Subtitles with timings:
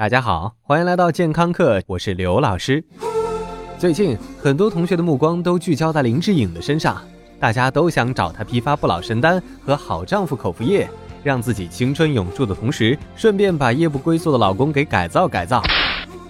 [0.00, 2.82] 大家好，欢迎来到健康课，我是刘老师。
[3.78, 7.02] 最近很多同学的目光都聚焦在林志颖的身上，
[7.38, 10.88] 大家都想找他批发不老神丹和好丈夫口服液，
[11.22, 15.62] 让自己青春永驻的同时，顺便把夜不归宿的老公给改造改造。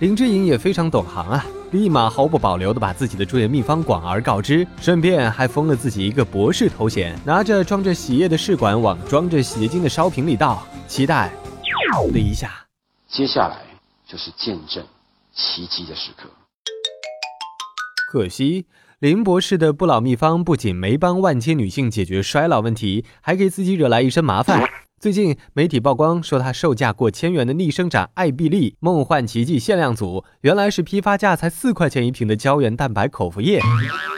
[0.00, 11.30] 林志颖也非常懂行啊，立马毫不保留的把自己的驻颜秘方广而告之，顺便还封了自己一个博士头衔，拿着装着洗液的试管往装着洗洁精的烧瓶里倒，期待
[12.12, 12.50] 的一下。
[13.12, 13.62] 接下来
[14.06, 14.86] 就是见证
[15.32, 16.30] 奇迹的时刻。
[18.12, 18.66] 可惜，
[19.00, 24.62] 林博士的不老秘方不仅没帮万千女性解决衰老问题，还给自己惹来一身麻烦。
[25.00, 33.62] 最近媒体曝光说，它售价过千元的逆生长艾必利梦幻奇迹限量组，原来是批发价才四块钱一瓶的胶原蛋白口服液。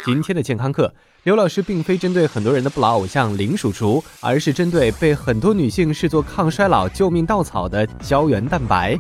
[0.05, 0.93] 今天的健康课。
[1.23, 8.99] 刘老师并非针对很多人的不老偶像林叔叔，而是针对被很多女性视作抗衰老救命稻草的胶原蛋白。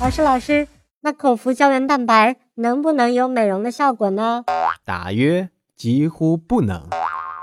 [0.00, 0.68] 老师，老师，
[1.00, 4.44] 那口服胶原蛋白能不能有美容的效果呢？
[4.84, 6.86] 大约几乎不能。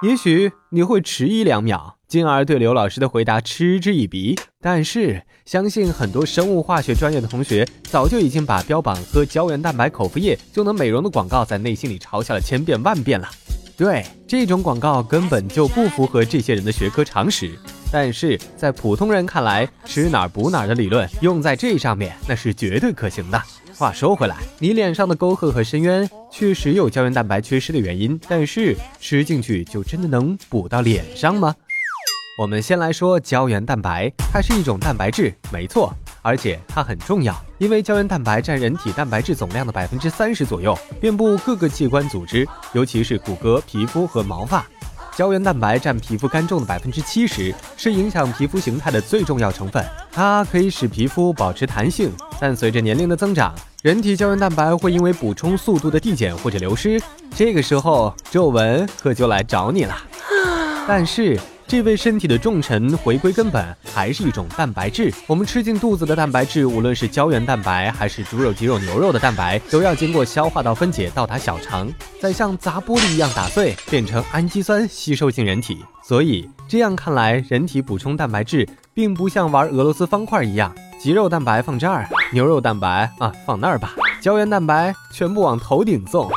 [0.01, 4.37] 也许你会迟疑两秒，进而对刘老师的回答嗤之以鼻。
[4.61, 13.29] 但是，相信很多生物化学专业的同学早就已经把标榜喝胶原蛋白口服液就能美容的广告在内心里嘲笑了千遍万遍了。
[13.77, 17.51] 对，这种广告根本就不符合这些人的学科常识。
[17.91, 23.41] 但是在普通人看来，吃哪儿补哪儿的理论用在这上面，那是绝对可行的。
[23.77, 31.53] 话说回来，你脸上的沟壑和深渊确实有胶原蛋白缺失的原因，但是吃进去就真的能补到脸上吗？
[32.37, 44.65] 我们先来说胶原蛋白，它是一种蛋白质，没错，而且它很重要，因为胶原蛋白占人体蛋白质总量的百分之三十左右，遍布各个器官组织，尤其是骨骼、皮肤和毛发。
[45.15, 49.81] 胶原蛋白占皮肤干重的百分之七十，是影响皮肤形态的最重要成分。
[50.11, 57.01] 它可以使皮肤保持弹性，但随着年龄的增长，人体胶原蛋白会因为补充速度的递减或者流失，
[57.33, 59.95] 这个时候皱纹可就来找你了。
[60.85, 61.39] 但是。
[61.67, 65.11] 这位身体的重臣回归根本，还是一种蛋白质。
[65.25, 75.83] 我们吃进肚子的蛋白质，无论是胶原蛋白还是猪肉、鸡肉、牛肉的蛋白，都要经过消化道分解到达小肠，再像砸玻璃一样打碎，变成氨基酸吸收进人体。
[76.03, 80.71] 所以这样看来，人体补充蛋白质，并不像玩俄罗斯方块一样，
[81.01, 86.29] 鸡肉蛋白放这儿，牛肉蛋白啊放那儿吧，胶原蛋白全部往头顶送，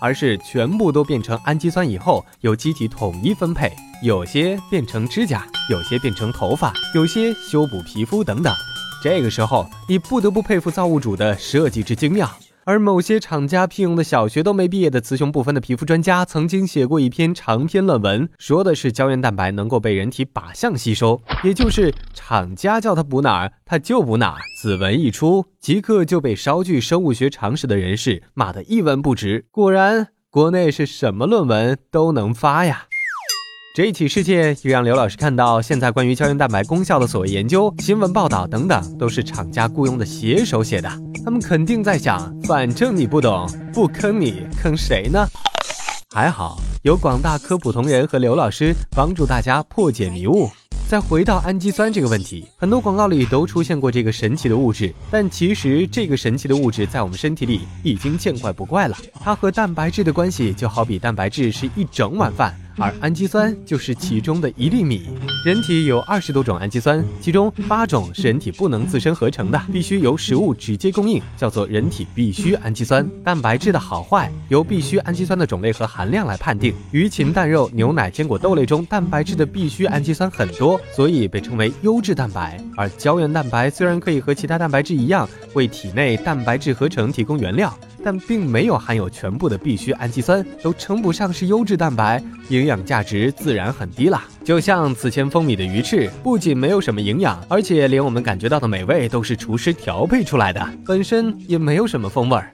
[0.00, 3.72] 而是全部都变成氨基酸以后，由机体统一分配。
[4.02, 8.54] 有些变成指甲，有些变成头发，有些修补皮肤等等。
[9.02, 12.30] 这个时候，你不得不佩服造物主的设计之精妙。
[12.66, 24.40] 而某些厂家聘用的小学都没毕业的雌雄不分的皮肤专家，曾经写过一篇长篇论文，说的是胶原蛋白能够被人体靶向吸收，也就是厂家叫它补哪儿，它就补哪儿。
[24.60, 29.46] 此文一出，即刻就被稍具生物学常识的人士骂得一文不值。
[29.52, 32.86] 果然，国内是什么论文都能发呀。
[33.76, 40.88] 这一起事件也让刘老师看到，现在关于胶原蛋白功效的所谓研究、新闻报道等等，都是厂家雇佣的写手写的。
[41.22, 45.28] 他们肯定在想，反正你不懂，不坑你，坑谁呢？
[46.14, 50.48] 还好有广大科普同仁和刘老师帮助大家破解迷雾。
[50.88, 58.96] 再回到氨基酸这个问题，很多广告里都出现过这个神奇的物质，但其实这个神奇的物质在我们身体里已经见怪不怪了。
[59.20, 62.58] 它和蛋白质的关系，就好比蛋白质是一整碗饭。
[62.78, 65.02] 而氨基酸就是其中的一粒米。
[65.44, 73.08] 人体有二十多种氨基酸，其中八种是人体不能自身合成的，必须由食物直接供应，叫做人体必需氨基酸。
[73.24, 76.74] 蛋白质的好坏由必需氨基酸的种类和含量来判定。
[76.90, 82.60] 鱼禽蛋肉、牛奶、坚果、豆类中蛋白质的必需氨基酸很多，所以被称为优质蛋白。
[82.76, 87.72] 而胶原蛋白虽然可以和其他蛋白质一样为体内蛋白质合成提供原料。
[88.06, 94.22] 但并没有含有全部的必需氨基酸，都称不上是优质蛋白，营养价值自然很低啦。
[94.44, 102.52] 就像此前风靡的鱼翅，不仅没有什么营养，而且连我们感觉到的美味都是厨师调配出来的，本身也没有什么风味儿。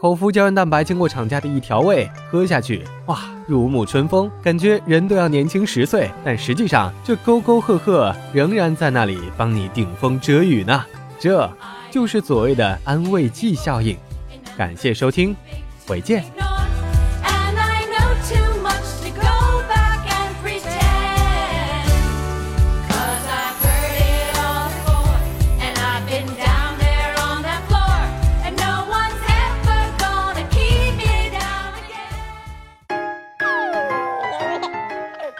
[0.00, 6.10] 口服胶原蛋白经过厂家的一调味，喝下去，哇，如沐春风，感觉人都要年轻十岁。
[6.24, 10.84] 但实际上，这沟沟壑壑仍然在那里帮你顶风遮雨呢。
[11.20, 11.48] 这
[11.88, 13.96] 就是所谓的安慰剂效应。
[14.58, 15.36] 感谢收听，
[15.86, 16.37] 回见。